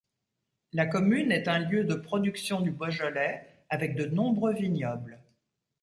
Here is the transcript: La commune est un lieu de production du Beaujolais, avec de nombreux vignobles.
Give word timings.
La 0.73 0.87
commune 0.87 1.31
est 1.31 1.47
un 1.47 1.59
lieu 1.59 1.83
de 1.83 1.93
production 1.93 2.61
du 2.61 2.71
Beaujolais, 2.71 3.47
avec 3.69 3.93
de 3.95 4.05
nombreux 4.07 4.51
vignobles. 4.55 5.19